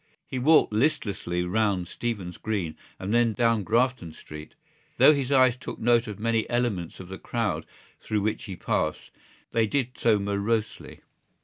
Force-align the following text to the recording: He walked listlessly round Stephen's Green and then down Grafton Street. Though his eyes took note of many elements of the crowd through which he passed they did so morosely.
He 0.25 0.39
walked 0.39 0.73
listlessly 0.73 1.45
round 1.45 1.87
Stephen's 1.87 2.37
Green 2.37 2.75
and 2.97 3.13
then 3.13 3.33
down 3.33 3.61
Grafton 3.61 4.13
Street. 4.13 4.55
Though 4.97 5.13
his 5.13 5.31
eyes 5.31 5.55
took 5.55 5.77
note 5.77 6.07
of 6.07 6.17
many 6.19 6.49
elements 6.49 6.99
of 6.99 7.07
the 7.07 7.19
crowd 7.19 7.67
through 7.99 8.21
which 8.21 8.45
he 8.45 8.55
passed 8.55 9.11
they 9.51 9.67
did 9.67 9.89
so 9.95 10.17
morosely. 10.17 11.01